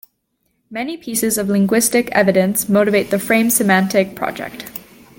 [0.71, 4.65] Many pieces of linguistic evidence motivate the frame-semantic project.